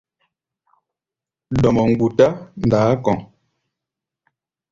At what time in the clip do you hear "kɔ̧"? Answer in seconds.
3.03-3.15